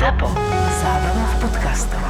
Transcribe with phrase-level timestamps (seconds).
[0.00, 0.32] ZAPO.
[0.80, 2.00] Zábrná v podcastov.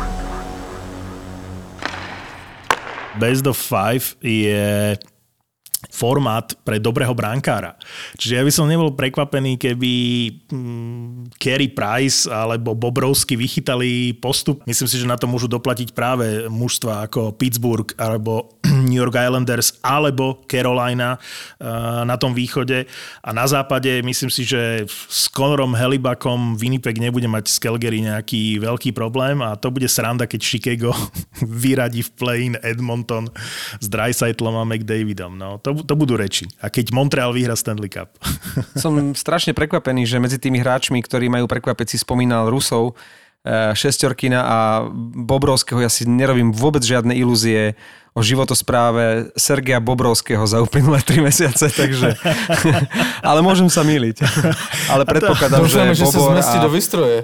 [3.18, 4.94] Best of Five je
[5.88, 7.72] formát pre dobrého brankára.
[8.20, 9.92] Čiže ja by som nebol prekvapený, keby
[10.52, 14.60] mm, Kerry Price alebo Bobrovsky vychytali postup.
[14.68, 19.80] Myslím si, že na to môžu doplatiť práve mužstva ako Pittsburgh alebo New York Islanders
[19.80, 22.84] alebo Carolina uh, na tom východe.
[23.24, 28.60] A na západe myslím si, že s Conorom Helibakom Winnipeg nebude mať z Calgary nejaký
[28.60, 30.92] veľký problém a to bude sranda, keď Chicago
[31.64, 33.32] vyradí v play-in Edmonton
[33.80, 35.40] s Dreisaitlom a McDavidom.
[35.40, 36.50] No, to, to budú reči.
[36.60, 38.14] A keď Montreal vyhra Stanley Cup.
[38.82, 42.98] Som strašne prekvapený, že medzi tými hráčmi, ktorí majú prekvapiť, si spomínal Rusov,
[43.46, 44.58] eh, Šestorkina a
[45.14, 47.78] Bobrovského, ja si nerobím vôbec žiadne ilúzie
[48.10, 52.18] o životospráve Sergeja Bobrovského za uplynulé 3 mesiace, takže...
[53.28, 54.26] ale môžem sa míliť.
[54.90, 57.18] Ale predpokladám, že Dúfame, že sa zmestí a, do výstroje.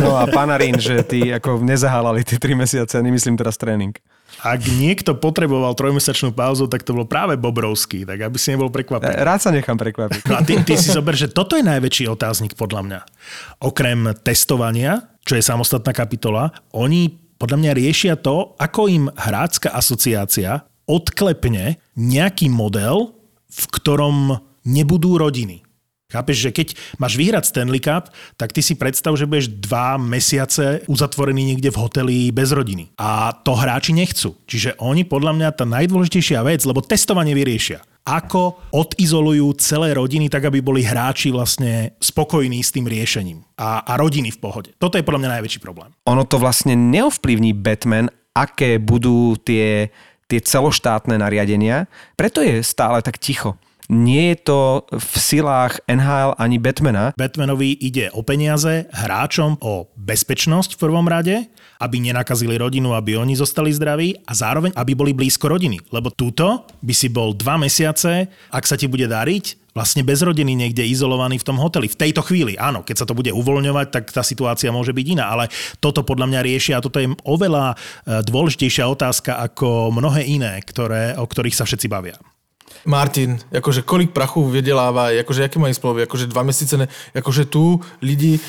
[0.00, 3.92] no a Panarin, že tí ako nezahálali tie 3 mesiace, nemyslím teraz tréning.
[4.40, 9.12] Ak niekto potreboval trojmesačnú pauzu, tak to bol práve Bobrovský, tak aby si nebol prekvapený.
[9.20, 10.22] Rád sa nechám prekvapiť.
[10.26, 13.00] No a ty, ty si zober, že toto je najväčší otáznik podľa mňa.
[13.60, 20.64] Okrem testovania, čo je samostatná kapitola, oni podľa mňa riešia to, ako im hrácka asociácia
[20.84, 23.16] odklepne nejaký model,
[23.48, 25.64] v ktorom nebudú rodiny.
[26.10, 30.82] Chápeš, že keď máš vyhrať Stanley Cup, tak ty si predstav, že budeš dva mesiace
[30.90, 32.90] uzatvorený niekde v hoteli bez rodiny.
[32.98, 34.34] A to hráči nechcú.
[34.50, 37.86] Čiže oni podľa mňa tá najdôležitejšia vec, lebo testovanie vyriešia.
[38.00, 43.44] Ako odizolujú celé rodiny tak, aby boli hráči vlastne spokojní s tým riešením.
[43.60, 44.70] A, a rodiny v pohode.
[44.80, 45.94] Toto je podľa mňa najväčší problém.
[46.08, 49.92] ono to vlastne neovplyvní Batman, aké budú tie,
[50.26, 53.60] tie celoštátne nariadenia, preto je stále tak ticho.
[53.90, 57.10] Nie je to v silách NHL ani Batmana.
[57.18, 61.50] Batmanovi ide o peniaze, hráčom o bezpečnosť v prvom rade,
[61.82, 65.82] aby nenakazili rodinu, aby oni zostali zdraví a zároveň, aby boli blízko rodiny.
[65.90, 70.54] Lebo túto by si bol dva mesiace, ak sa ti bude dariť, vlastne bez rodiny
[70.54, 71.90] niekde izolovaný v tom hoteli.
[71.90, 75.34] V tejto chvíli, áno, keď sa to bude uvoľňovať, tak tá situácia môže byť iná,
[75.34, 75.50] ale
[75.82, 81.18] toto podľa mňa riešia a toto je oveľa e, dôležitejšia otázka ako mnohé iné, ktoré,
[81.18, 82.14] o ktorých sa všetci bavia.
[82.84, 87.80] Martin, akože kolik prachu vydeláva, akože aké mají splovy, akože dva mesiace, ne, akože tu
[88.02, 88.40] lidi,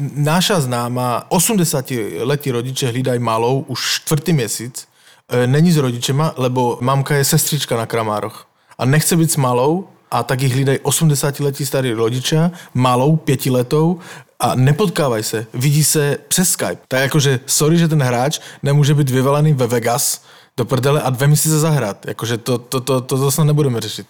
[0.00, 1.90] naša známa, 80
[2.22, 4.88] letí rodiče hlídají malou už čtvrtý měsíc,
[5.28, 8.46] e, není s rodičema, lebo mamka je sestřička na Kramároch
[8.78, 13.98] a nechce být s malou a tak jich hlídají 80 letí starí rodičia, malou, pětiletou
[14.40, 16.78] a nepotkávají se, vidí se přes Skype.
[16.88, 20.22] Tak akože, sorry, že ten hráč nemůže být vyvelený ve Vegas,
[20.60, 22.06] do prdele a dve měsíce zahrát.
[22.06, 24.06] Jakože to, to, to, to, to snad nebudeme řešit.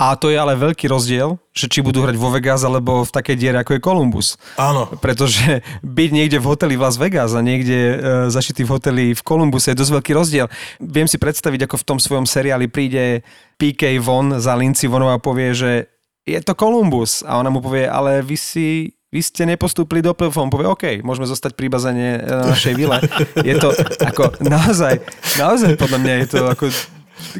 [0.00, 3.36] A to je ale veľký rozdiel, že či budú hrať vo Vegas alebo v takej
[3.38, 4.34] diere ako je Columbus.
[4.58, 4.90] Áno.
[4.98, 7.96] Pretože byť niekde v hoteli v Las Vegas a niekde e,
[8.32, 10.46] zašitý v hoteli v Columbuse je dosť veľký rozdiel.
[10.80, 13.22] Viem si predstaviť, ako v tom svojom seriáli príde
[13.60, 15.86] PK Von za Lindsay Vonová a povie, že
[16.26, 17.22] je to Columbus.
[17.22, 21.28] A ona mu povie, ale vy si vy ste nepostúpili do play povie, OK, môžeme
[21.28, 22.96] zostať pri bazene na našej vile.
[23.44, 25.04] Je to ako naozaj,
[25.36, 26.64] naozaj podľa mňa je to ako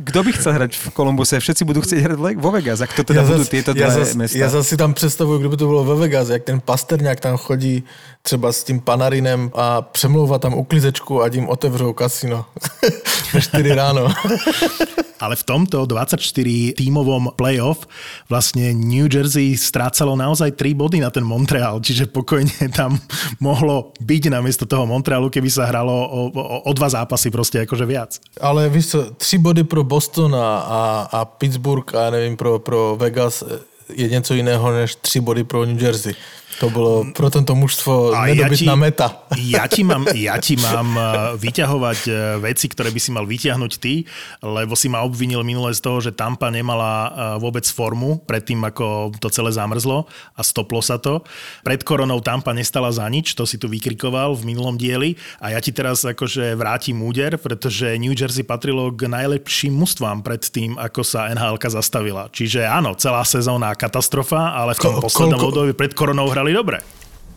[0.04, 1.40] kto by chcel hrať v Kolumbuse?
[1.40, 2.80] Všetci budú chcieť hrať vo Vegas.
[2.80, 4.38] Ak to teda budú tieto ja dve zas, mesta.
[4.38, 7.84] ja zase si tam představuju, kdyby to bylo ve Vegas, jak ten Pasterňák tam chodí
[8.22, 12.44] třeba s tím Panarinem a přemlouvá tam uklizečku a tím otevřou kasino.
[13.34, 14.08] Ve 4 ráno.
[15.22, 17.86] Ale v tomto 24 tímovom playoff
[18.26, 22.98] vlastne New Jersey strácalo naozaj 3 body na ten Montreal, čiže pokojne tam
[23.38, 27.86] mohlo byť namiesto toho Montrealu, keby sa hralo o, o, o dva zápasy proste akože
[27.86, 28.18] viac.
[28.42, 32.96] Ale víš co, tři body pro Boston a, a, a Pittsburgh a nevím, pro, pro
[33.00, 33.44] Vegas
[33.88, 36.14] je něco jiného než tři body pro New Jersey.
[36.62, 39.06] To bylo pro tento mužstvo A ja ti, nedobytná meta.
[39.34, 41.02] ja ti mám, ja ti mám eh,
[41.34, 44.06] vyťahovať eh, veci, ktoré by si mal vyťahnuť ty,
[44.46, 47.10] lebo si ma obvinil minule z toho, že Tampa nemala eh,
[47.42, 50.06] vôbec formu predtým, ako to celé zamrzlo
[50.38, 51.26] a stoplo sa to.
[51.66, 55.58] Pred koronou Tampa nestala za nič, to si tu vykrikoval v minulom dieli a ja
[55.58, 61.02] ti teraz akože vrátim úder, pretože New Jersey patrilo k najlepším mužstvám pred tým, ako
[61.02, 62.30] sa nhl zastavila.
[62.30, 66.78] Čiže áno, celá sezóna katastrofa, ale v tom Ko- poslednom období pred koronou hrali dobre.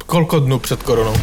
[0.05, 1.15] Kolko dnů před koronou?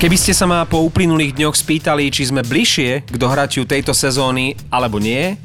[0.00, 4.56] Keby ste sa ma po uplynulých dňoch spýtali, či sme bližšie k dohratiu tejto sezóny
[4.72, 5.36] alebo nie,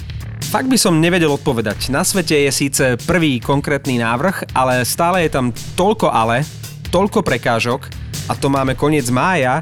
[0.47, 1.91] fakt by som nevedel odpovedať.
[1.91, 6.47] Na svete je síce prvý konkrétny návrh, ale stále je tam toľko ale,
[6.87, 7.91] toľko prekážok
[8.31, 9.59] a to máme koniec mája,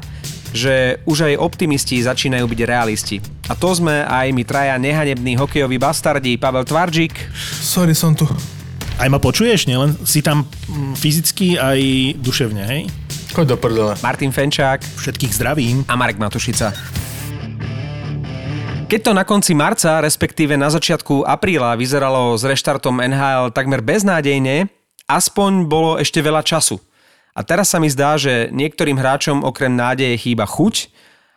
[0.54, 3.33] že už aj optimisti začínajú byť realisti.
[3.44, 7.12] A to sme aj my traja nehanební hokejoví bastardi, Pavel Tvarčík,
[7.60, 8.24] Sorry, som tu.
[8.96, 9.66] Aj ma počuješ?
[9.68, 11.80] Nielen si tam mm, fyzicky, aj
[12.24, 12.80] duševne, hej?
[13.34, 13.92] Choď do prdele.
[14.00, 15.82] Martin Fenčák Všetkých zdravím.
[15.90, 16.70] a Marek Matušica.
[18.86, 24.70] Keď to na konci marca, respektíve na začiatku apríla vyzeralo s reštartom NHL takmer beznádejne,
[25.10, 26.78] aspoň bolo ešte veľa času.
[27.34, 30.94] A teraz sa mi zdá, že niektorým hráčom okrem nádeje chýba chuť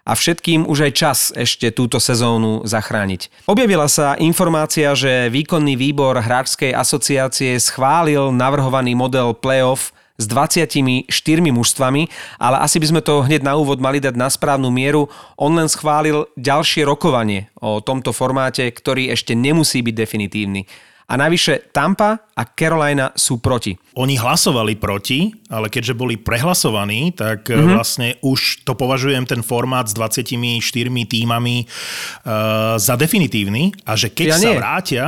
[0.07, 3.43] a všetkým už aj čas ešte túto sezónu zachrániť.
[3.51, 11.11] Objavila sa informácia, že výkonný výbor Hráčskej asociácie schválil navrhovaný model playoff s 24
[11.53, 12.09] mužstvami,
[12.41, 15.13] ale asi by sme to hneď na úvod mali dať na správnu mieru.
[15.37, 20.65] On len schválil ďalšie rokovanie o tomto formáte, ktorý ešte nemusí byť definitívny.
[21.07, 23.79] A navyše Tampa a Carolina sú proti.
[23.95, 27.71] Oni hlasovali proti, ale keďže boli prehlasovaní, tak mm-hmm.
[27.71, 30.59] vlastne už to považujem ten formát s 24
[31.07, 34.59] týmami uh, za definitívny a že keď Ja sa nie.
[34.59, 35.05] vrátia,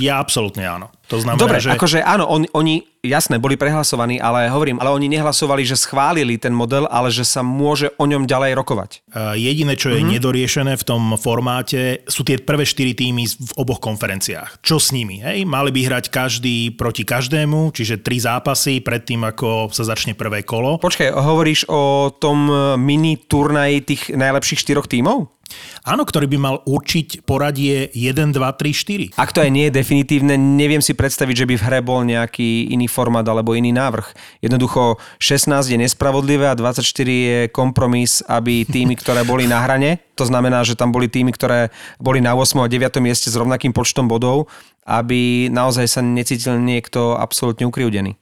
[0.00, 0.88] ja absolútne áno.
[1.12, 1.76] To znamená, Dobre, že...
[1.76, 6.52] akože áno, on, oni, jasné, boli prehlasovaní, ale hovorím, ale oni nehlasovali, že schválili ten
[6.52, 8.90] model, ale že sa môže o ňom ďalej rokovať.
[9.08, 10.12] Uh, Jediné, čo je mm-hmm.
[10.20, 14.60] nedoriešené v tom formáte, sú tie prvé štyri týmy v oboch konferenciách.
[14.60, 15.24] Čo s nimi?
[15.24, 15.48] Hej?
[15.48, 20.76] Mali by hrať každý proti každému, čiže tri zápasy predtým, ako sa začne prvé kolo.
[20.76, 25.37] Počkaj, hovoríš o tom mini turnaji tých najlepších štyroch tímov?
[25.82, 29.18] Áno, ktorý by mal určiť poradie 1, 2, 3, 4.
[29.18, 32.68] Ak to aj nie je definitívne, neviem si predstaviť, že by v hre bol nejaký
[32.68, 34.12] iný formát alebo iný návrh.
[34.44, 40.28] Jednoducho 16 je nespravodlivé a 24 je kompromis, aby týmy, ktoré boli na hrane, to
[40.28, 44.10] znamená, že tam boli týmy, ktoré boli na 8 a 9 mieste s rovnakým počtom
[44.10, 44.52] bodov,
[44.84, 48.20] aby naozaj sa necítil niekto absolútne ukrivdený.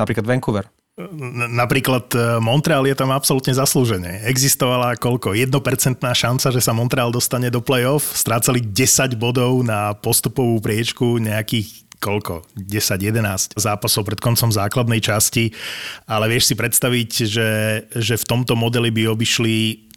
[0.00, 0.71] Napríklad Vancouver.
[1.56, 4.28] Napríklad e, Montreal je tam absolútne zaslúžené.
[4.28, 5.32] Existovala koľko?
[5.32, 5.48] 1%
[5.96, 8.12] šanca, že sa Montreal dostane do play-off.
[8.12, 12.44] Strácali 10 bodov na postupovú priečku nejakých koľko?
[12.60, 15.56] 10-11 zápasov pred koncom základnej časti.
[16.04, 17.50] Ale vieš si predstaviť, že,
[17.96, 19.88] že v tomto modeli by obišli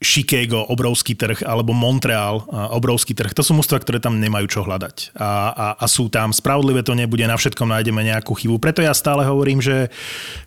[0.00, 2.40] Chicago, obrovský trh, alebo Montreal,
[2.72, 3.36] obrovský trh.
[3.36, 5.12] To sú mužstva, ktoré tam nemajú čo hľadať.
[5.12, 6.32] A, a, a sú tam.
[6.32, 8.56] Spravodlivé to nebude, na všetkom nájdeme nejakú chybu.
[8.56, 9.92] Preto ja stále hovorím, že,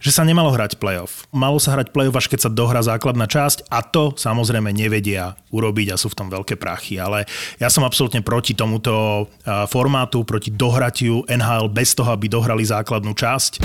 [0.01, 1.29] že sa nemalo hrať playoff.
[1.29, 5.93] Malo sa hrať playoff, až keď sa dohrá základná časť a to samozrejme nevedia urobiť
[5.93, 6.97] a sú v tom veľké prachy.
[6.97, 7.29] Ale
[7.61, 9.29] ja som absolútne proti tomuto
[9.69, 13.61] formátu, proti dohratiu NHL bez toho, aby dohrali základnú časť.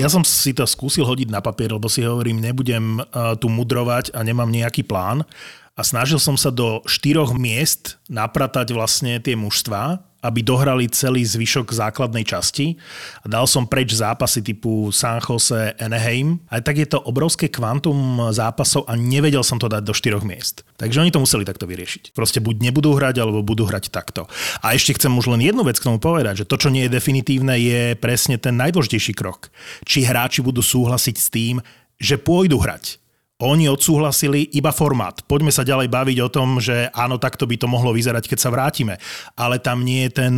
[0.00, 4.16] Ja som si to skúsil hodiť na papier, lebo si hovorím, nebudem uh, tu mudrovať
[4.16, 5.28] a nemám nejaký plán.
[5.76, 11.72] A snažil som sa do štyroch miest napratať vlastne tie mužstva, aby dohrali celý zvyšok
[11.72, 12.76] základnej časti.
[13.24, 16.40] A dal som preč zápasy typu San Jose, Anaheim.
[16.52, 20.62] Aj tak je to obrovské kvantum zápasov a nevedel som to dať do štyroch miest.
[20.76, 22.12] Takže oni to museli takto vyriešiť.
[22.12, 24.28] Proste buď nebudú hrať, alebo budú hrať takto.
[24.60, 26.94] A ešte chcem už len jednu vec k tomu povedať, že to, čo nie je
[26.94, 29.48] definitívne, je presne ten najdôležitejší krok.
[29.88, 31.56] Či hráči budú súhlasiť s tým,
[32.00, 33.00] že pôjdu hrať.
[33.40, 35.24] Oni odsúhlasili iba formát.
[35.24, 38.52] Poďme sa ďalej baviť o tom, že áno, takto by to mohlo vyzerať, keď sa
[38.52, 39.00] vrátime.
[39.32, 40.34] Ale tam nie je ten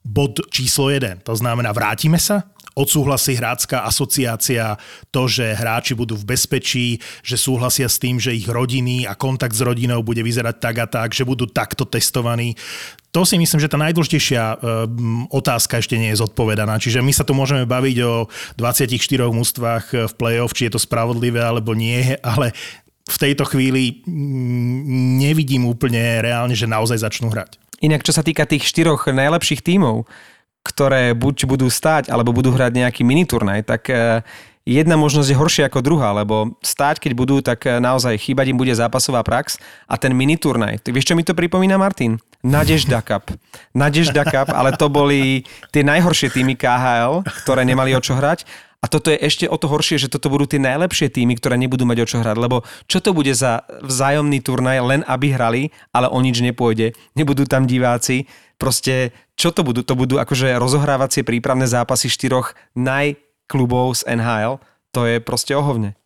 [0.00, 1.20] bod číslo 1.
[1.28, 4.78] To znamená, vrátime sa, odsúhlasí hrácká asociácia
[5.10, 9.56] to, že hráči budú v bezpečí, že súhlasia s tým, že ich rodiny a kontakt
[9.56, 12.54] s rodinou bude vyzerať tak a tak, že budú takto testovaní.
[13.10, 14.56] To si myslím, že tá najdôležitejšia e,
[15.34, 16.78] otázka ešte nie je zodpovedaná.
[16.78, 18.94] Čiže my sa tu môžeme baviť o 24
[19.34, 22.54] mústvách v play-off, či je to spravodlivé alebo nie, ale
[23.10, 27.58] v tejto chvíli mm, nevidím úplne reálne, že naozaj začnú hrať.
[27.82, 30.06] Inak čo sa týka tých štyroch najlepších tímov,
[30.60, 34.20] ktoré buď budú stáť, alebo budú hrať nejaký miniturnaj, tak e,
[34.68, 38.60] jedna možnosť je horšia ako druhá, lebo stáť, keď budú, tak e, naozaj chýbať im
[38.60, 39.56] bude zápasová prax
[39.88, 40.84] a ten miniturnaj.
[40.84, 42.20] Ty vieš, čo mi to pripomína, Martin?
[42.44, 43.32] Nadežda Cup.
[43.72, 48.44] Nadežda Cup, ale to boli tie najhoršie týmy KHL, ktoré nemali o čo hrať.
[48.80, 51.84] A toto je ešte o to horšie, že toto budú tie najlepšie týmy, ktoré nebudú
[51.84, 56.08] mať o čo hrať, lebo čo to bude za vzájomný turnaj, len aby hrali, ale
[56.08, 58.24] o nič nepôjde, nebudú tam diváci,
[58.60, 59.80] proste čo to budú?
[59.80, 64.60] To budú akože rozohrávacie prípravné zápasy štyroch najklubov z NHL,
[64.92, 65.96] to je proste ohovne.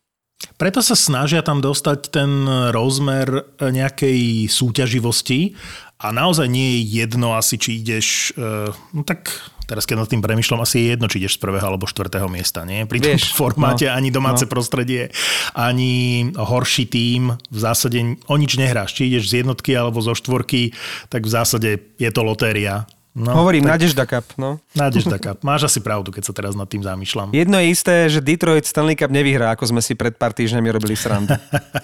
[0.55, 2.31] Preto sa snažia tam dostať ten
[2.71, 5.57] rozmer nejakej súťaživosti
[6.05, 9.33] a naozaj nie je jedno asi, či ideš, eh, no tak
[9.65, 12.61] teraz keď nad tým premyšľam, asi je jedno, či ideš z prvého alebo štvrtého miesta.
[12.61, 12.85] Nie?
[12.85, 14.51] Pri tom Vieš, formáte no, ani domáce no.
[14.53, 15.09] prostredie,
[15.57, 17.97] ani horší tím, v zásade
[18.29, 18.93] o nič nehráš.
[18.93, 20.77] Či ideš z jednotky alebo zo štvorky,
[21.09, 24.59] tak v zásade je to lotéria No, Hovorím, tak Nadežda Cup, no.
[24.75, 25.39] Nadežda Cup.
[25.39, 27.31] Máš asi pravdu, keď sa teraz nad tým zamýšľam.
[27.31, 30.99] Jedno je isté, že Detroit Stanley Cup nevyhrá, ako sme si pred pár týždňami robili
[30.99, 31.31] srandu.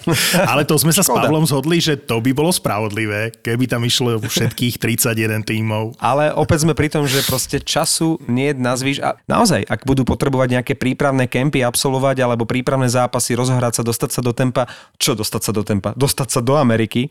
[0.52, 1.32] Ale to sme sa s Škoda.
[1.32, 5.96] Pavlom zhodli, že to by bolo spravodlivé, keby tam išlo všetkých 31 tímov.
[6.04, 9.00] Ale opäť sme pri tom, že proste času nie je nazvíš.
[9.00, 14.10] A naozaj, ak budú potrebovať nejaké prípravné kempy absolvovať alebo prípravné zápasy, rozohrať sa, dostať
[14.12, 14.68] sa do tempa,
[15.00, 15.96] čo dostať sa do tempa?
[15.96, 17.08] Dostať sa do Ameriky,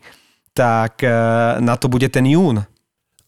[0.54, 1.10] tak eh,
[1.58, 2.62] na to bude ten jún.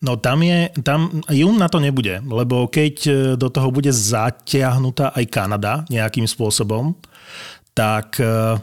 [0.05, 5.17] No tam je, tam jún na to nebude, lebo keď e, do toho bude zatiahnutá
[5.17, 6.93] aj Kanada nejakým spôsobom,
[7.73, 8.61] tak e,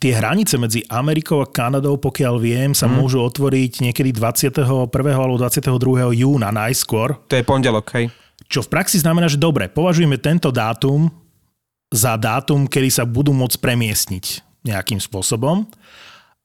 [0.00, 4.64] tie hranice medzi Amerikou a Kanadou, pokiaľ viem, sa môžu otvoriť niekedy 21.
[4.88, 6.16] alebo 22.
[6.16, 8.08] júna najskôr, To je pondelok, hej.
[8.48, 11.12] čo v praxi znamená, že dobre, považujeme tento dátum
[11.92, 14.24] za dátum, kedy sa budú môcť premiestniť
[14.64, 15.68] nejakým spôsobom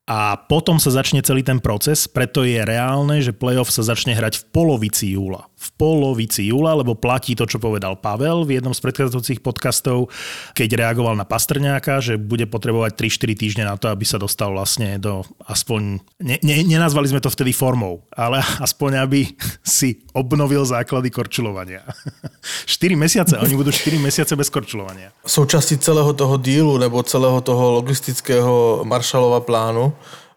[0.06, 4.38] a potom sa začne celý ten proces, preto je reálne, že playoff sa začne hrať
[4.38, 5.50] v polovici júla.
[5.66, 10.14] V polovici júla, lebo platí to, čo povedal Pavel v jednom z predchádzajúcich podcastov,
[10.54, 15.02] keď reagoval na Pastrňáka, že bude potrebovať 3-4 týždne na to, aby sa dostal vlastne
[15.02, 19.26] do aspoň, ne, ne, nenazvali sme to vtedy formou, ale aspoň aby
[19.66, 21.82] si obnovil základy korčulovania.
[22.70, 25.10] 4 mesiace, oni budú 4 mesiace bez korčulovania.
[25.26, 29.94] Součástí celého toho dílu nebo celého toho logistického Marshallova plánu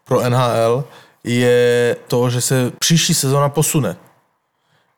[0.09, 0.83] pro NHL
[1.23, 3.95] je to, že se příští sezona posune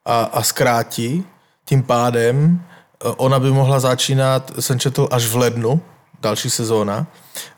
[0.06, 1.26] a, a zkrátí.
[1.66, 5.82] Tím pádem eh, ona by mohla začínat, jsem četl, až v lednu,
[6.22, 7.08] další sezóna,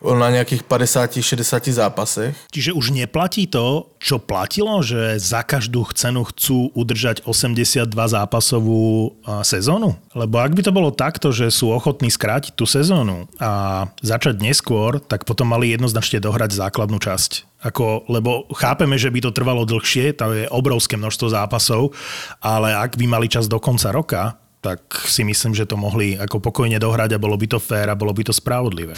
[0.04, 2.36] na nějakých 50-60 zápasech.
[2.52, 9.96] Čiže už neplatí to, čo platilo, že za každú cenu chcú udržať 82 zápasovú sezónu?
[10.14, 15.02] Lebo ak by to bolo takto, že sú ochotní skrátiť tú sezónu a začať neskôr,
[15.02, 17.50] tak potom mali jednoznačne dohrať základnú časť.
[17.64, 21.96] Ako, lebo chápeme, že by to trvalo dlhšie, tam je obrovské množstvo zápasov,
[22.44, 24.80] ale ak by mali čas do konca roka, tak
[25.12, 28.16] si myslím, že to mohli ako pokojne dohrať a bolo by to fér a bolo
[28.16, 28.96] by to spravodlivé.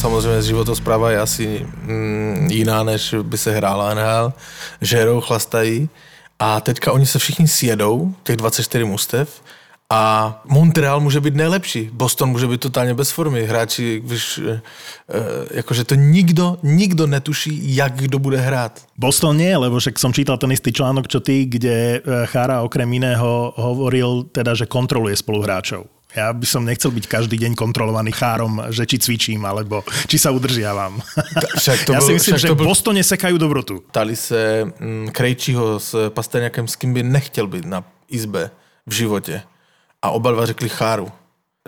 [0.00, 4.32] Samozřejmě životospráva je asi mm, jiná, než by se hrála NHL.
[4.80, 5.88] Žerou, chlastají
[6.38, 9.42] a teďka oni se všichni sjedou, těch 24 mustev
[9.90, 10.00] a
[10.48, 14.60] Montreal může být nejlepší, Boston může být totálně bez formy, hráči, víš, e, e,
[15.50, 18.82] jakože to nikdo, nikdo netuší, jak kdo bude hrát.
[18.98, 22.86] Boston nie, lebo však som čítal ten istý článok, čo ty, kde e, Chára okrem
[22.92, 25.90] iného hovoril teda, že kontroluje spoluhráčov.
[26.10, 30.30] Ja by som nechcel byť každý deň kontrolovaný chárom, že či cvičím, alebo či sa
[30.30, 31.02] udržiavam.
[31.58, 33.82] však to ja bol- si myslím, však že to v bol- Bostone sekajú dobrotu.
[33.90, 38.50] Ptali se mm, Krejčího s Pasterňakem, s kým by nechtěl být na izbe
[38.86, 39.42] v životě.
[40.02, 41.12] A oba dva řekli Cháru.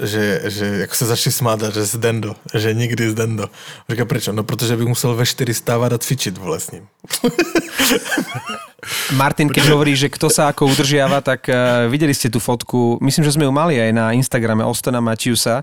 [0.01, 3.45] Že, že jako se začali smát, a že z Dendo, že nikdy z Dendo.
[3.89, 4.33] Říká?
[4.33, 6.89] No, protože bych musel ve 4 stávat a cvičit v lesním.
[9.15, 13.23] Martin, keď hovorí, že kto sa ako udržiava, tak uh, videli ste tú fotku, myslím,
[13.23, 15.63] že sme ju mali aj na Instagrame Ostana Matiusa,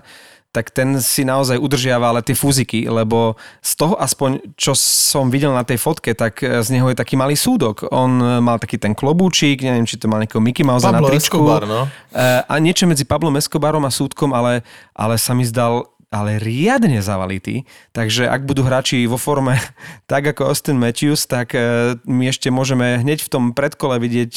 [0.50, 5.54] tak ten si naozaj udržiava ale tie fúziky, lebo z toho aspoň, čo som videl
[5.54, 7.86] na tej fotke, tak eh, z neho je taký malý súdok.
[7.94, 11.38] On eh, mal taký ten klobúčik, neviem, či to mal nejakého Mickey Mouse na tričku.
[11.38, 11.86] Escobar, no.
[12.10, 16.98] Eh, A niečo medzi Pablom Escobarom a súdkom, ale, ale sa mi zdal ale riadne
[16.98, 17.62] zavalitý.
[17.94, 19.54] Takže ak budú hráči vo forme
[20.10, 21.54] tak ako Austin Matthews, tak
[22.02, 24.32] my ešte môžeme hneď v tom predkole vidieť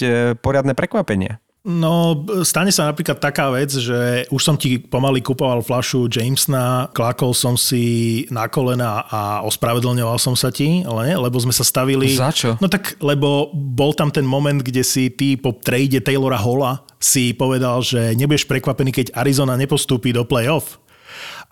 [0.45, 1.41] poriadne prekvapenie.
[1.63, 7.31] No, stane sa napríklad taká vec, že už som ti pomaly kupoval flašu Jamesona, klakol
[7.31, 12.11] som si na kolena a ospravedlňoval som sa ti, ale lebo sme sa stavili...
[12.11, 12.59] Za čo?
[12.59, 17.31] No tak, lebo bol tam ten moment, kde si ty po trade Taylora Holla si
[17.31, 20.83] povedal, že nebudeš prekvapený, keď Arizona nepostúpi do playoff.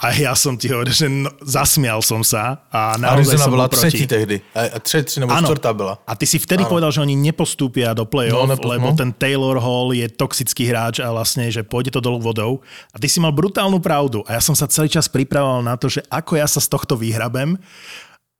[0.02, 3.68] A ja som ti hovoril, že no, zasmial som sa a naozaj Arizona som byla
[3.70, 4.06] bol proti.
[4.10, 4.36] tehdy.
[4.58, 5.46] A, a třetí nebo Áno.
[5.46, 5.94] čtvrtá byla.
[6.10, 6.70] A ty si vtedy Áno.
[6.70, 8.98] povedal, že oni nepostúpia do play-off, No, nepo- lebo no.
[8.98, 12.66] ten Taylor Hall je toxický hráč a vlastne, že pôjde to dolu vodou.
[12.90, 14.26] A ty si mal brutálnu pravdu.
[14.26, 16.98] A ja som sa celý čas pripravoval na to, že ako ja sa z tohto
[16.98, 17.54] vyhrabem.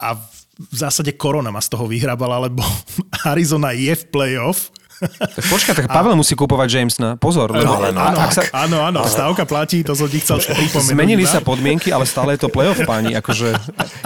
[0.02, 0.26] A v
[0.62, 2.62] v zásade korona ma z toho vyhrabala, lebo
[3.26, 4.70] Arizona je v play-off.
[5.02, 7.18] Tak počkaj, tak Pavel musí kúpovať Jamesona.
[7.18, 10.94] Pozor, lebo ale no ak, sa, Áno, áno, stávka platí, to som ti chcel pripomenúť.
[10.94, 11.34] zmenili iba.
[11.34, 13.18] sa podmienky, ale stále je to playoff, páni.
[13.18, 13.58] Akože,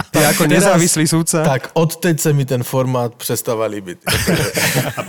[0.08, 1.44] ty ako nezávislý súdca.
[1.44, 4.00] Tak od teď se mi ten formát přestává líbit.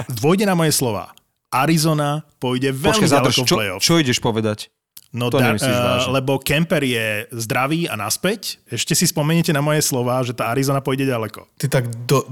[0.09, 1.15] Dvojde na moje slova.
[1.47, 3.79] Arizona pôjde veľmi zadrž, ďaleko v čo, play-off.
[3.79, 4.67] čo ideš povedať?
[5.15, 6.11] No, To da, vážne.
[6.11, 8.59] lebo Kemper je zdravý a naspäť.
[8.67, 11.47] Ešte si spomeniete na moje slova, že tá Arizona pôjde ďaleko.
[11.55, 12.27] Ty tak do,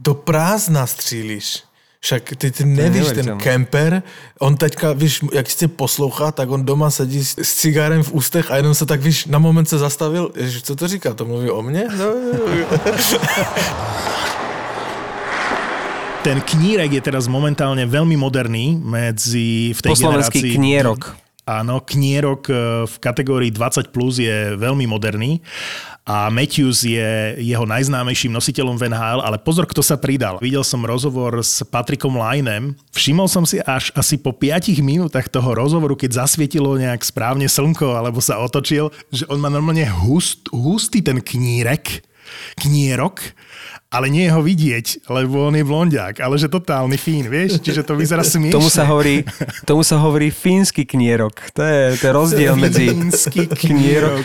[0.00, 1.67] do prázdna střílíš.
[2.00, 4.02] Však ty, ty nevíš, ten kemper,
[4.38, 8.50] on teďka, víš, jak tě poslouchá, tak on doma sedí s, s cigárem v ústech
[8.50, 10.30] a jenom se tak, víš, na moment se zastavil.
[10.36, 11.14] Ježiš, co to říká?
[11.14, 11.84] To mluví o mně?
[11.98, 12.04] No,
[16.22, 20.58] ten knírek je teraz momentálne veľmi moderný medzi v tej Po slovensky generácii.
[20.60, 21.00] knierok.
[21.48, 25.40] Áno, knierok e, v kategórii 20 plus je veľmi moderný
[26.08, 30.40] a Matthews je jeho najznámejším nositeľom v NHL, ale pozor, kto sa pridal.
[30.40, 32.72] Videl som rozhovor s Patrikom Linem.
[32.96, 37.92] Všimol som si až asi po 5 minútach toho rozhovoru, keď zasvietilo nejak správne slnko
[37.92, 42.00] alebo sa otočil, že on má normálne hust, hustý ten knírek,
[42.56, 43.20] knierok,
[43.92, 47.60] ale nie je ho vidieť, lebo on je blondiak, ale že totálny fín, vieš?
[47.60, 48.56] Čiže to vyzerá smiešne.
[48.56, 49.28] Tomu sa hovorí,
[49.68, 51.52] tomu sa hovorí fínsky knierok.
[51.52, 54.24] To je, to je rozdiel medzi Fínsky knierok.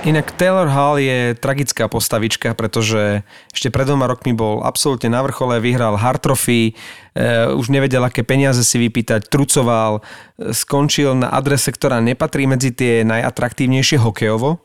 [0.00, 3.20] Inak Taylor Hall je tragická postavička, pretože
[3.52, 8.24] ešte pred dvoma rokmi bol absolútne na vrchole, vyhral Hard Trophy, e, už nevedel, aké
[8.24, 14.64] peniaze si vypýtať, trucoval, e, skončil na adrese, ktorá nepatrí medzi tie najatraktívnejšie hokejovo,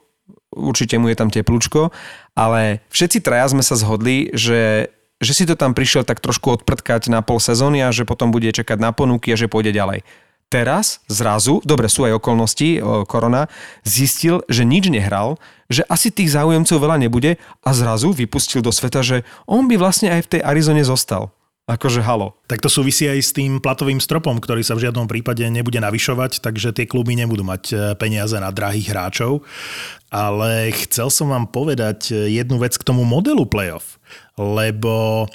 [0.55, 1.91] určite mu je tam teplúčko,
[2.31, 4.87] ale všetci traja sme sa zhodli, že
[5.23, 8.51] že si to tam prišiel tak trošku odprtkať na pol sezóny a že potom bude
[8.51, 10.03] čakať na ponuky a že pôjde ďalej.
[10.45, 13.49] Teraz zrazu, dobre sú aj okolnosti, korona,
[13.81, 15.41] zistil, že nič nehral,
[15.73, 19.17] že asi tých záujemcov veľa nebude a zrazu vypustil do sveta, že
[19.49, 21.33] on by vlastne aj v tej Arizone zostal.
[21.65, 22.37] Akože halo.
[22.45, 26.37] Tak to súvisí aj s tým platovým stropom, ktorý sa v žiadnom prípade nebude navyšovať,
[26.37, 29.41] takže tie kluby nebudú mať e, peniaze na drahých hráčov.
[30.13, 33.97] Ale chcel som vám povedať e, jednu vec k tomu modelu playoff,
[34.37, 35.25] lebo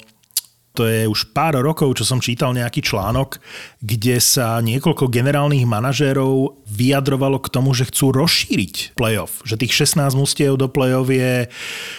[0.71, 3.43] to je už pár rokov, čo som čítal nejaký článok,
[3.83, 9.43] kde sa niekoľko generálnych manažérov vyjadrovalo k tomu, že chcú rozšíriť playoff.
[9.43, 11.51] Že tých 16 mustiev do playoff je,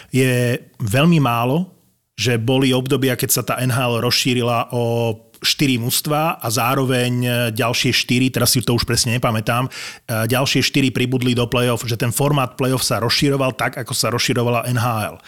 [0.08, 1.68] je veľmi málo,
[2.16, 7.12] že boli obdobia, keď sa tá NHL rozšírila o 4 mužstva a zároveň
[7.52, 9.66] ďalšie 4, teraz si to už presne nepamätám,
[10.06, 14.70] ďalšie 4 pribudli do play-off, že ten formát play-off sa rozširoval tak, ako sa rozširovala
[14.70, 15.18] NHL.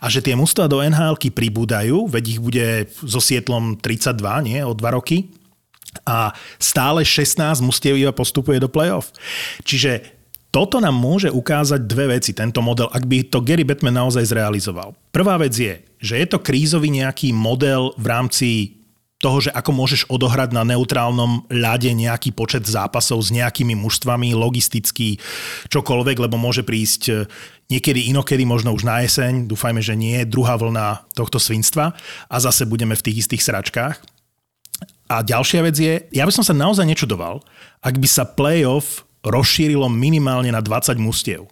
[0.00, 2.66] A že tie mužstva do nhl pribúdajú, veď ich bude
[3.04, 4.16] so Sietlom 32,
[4.48, 5.28] nie, o 2 roky,
[6.04, 9.10] a stále 16 mustiev iba postupuje do play-off.
[9.64, 10.16] Čiže
[10.48, 14.96] toto nám môže ukázať dve veci, tento model, ak by to Gary Batman naozaj zrealizoval.
[15.12, 18.48] Prvá vec je, že je to krízový nejaký model v rámci
[19.18, 25.18] toho, že ako môžeš odohrať na neutrálnom ľade nejaký počet zápasov s nejakými mužstvami, logisticky,
[25.74, 27.12] čokoľvek, lebo môže prísť e,
[27.66, 31.98] niekedy inokedy, možno už na jeseň, dúfajme, že nie, druhá vlna tohto svinstva
[32.30, 33.98] a zase budeme v tých istých sračkách.
[35.10, 37.42] A ďalšia vec je, ja by som sa naozaj nečudoval,
[37.82, 41.50] ak by sa playoff rozšírilo minimálne na 20 mustiev.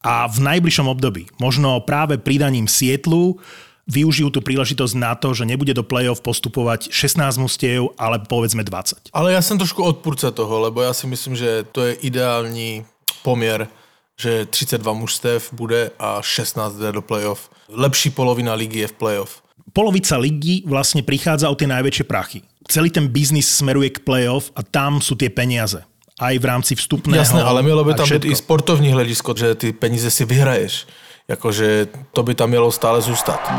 [0.00, 3.42] A v najbližšom období, možno práve pridaním Sietlu,
[3.86, 9.14] využijú tú príležitosť na to, že nebude do play-off postupovať 16 mustiev, ale povedzme 20.
[9.14, 12.82] Ale ja som trošku odpúrca toho, lebo ja si myslím, že to je ideální
[13.22, 13.70] poměr,
[14.18, 17.50] že 32 mužstev bude a 16 jde do play-off.
[17.70, 19.42] Lepší polovina ligy je v play-off.
[19.72, 22.40] Polovica ligy vlastne prichádza o tie najväčšie prachy.
[22.66, 25.84] Celý ten biznis smeruje k play-off a tam sú tie peniaze
[26.16, 27.20] aj v rámci vstupného.
[27.20, 30.86] Jasné, ale mělo by tam být i sportovní hledisko, že ty peníze si vyhraješ.
[31.28, 33.52] Jakože to by tam mělo stále zůstat.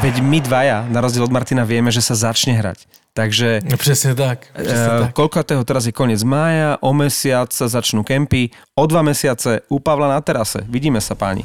[0.00, 2.88] Veď my dvaja, na rozdiel od Martina, vieme, že sa začne hrať.
[3.12, 4.48] Takže No přesně tak.
[4.56, 5.12] Přesně Uh, tak.
[5.12, 10.08] koľkatého teraz je koniec mája, o mesiac sa začnú kempy, o dva mesiace u Pavla
[10.08, 10.64] na terase.
[10.64, 11.44] Vidíme sa páni.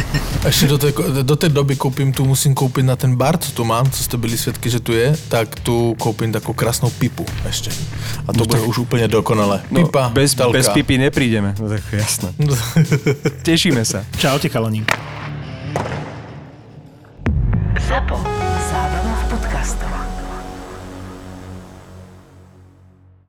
[0.50, 0.92] Ešte do tej,
[1.24, 4.16] do tej doby kúpim, tu musím kúpiť na ten bar, co tu mám, co ste
[4.16, 7.72] byli svetky, že tu je, tak tu kúpim takú krásnu pipu ešte.
[8.28, 8.70] A to no, bude tak...
[8.70, 9.64] už úplne dokonale.
[9.72, 10.54] No, Pipa, bez, telka.
[10.54, 11.56] bez pipy neprídeme.
[11.58, 12.30] No tak jasné.
[12.38, 12.54] No.
[13.42, 14.04] Tešíme sa.
[14.20, 14.86] Čaute, chalani.
[17.86, 18.35] Zapo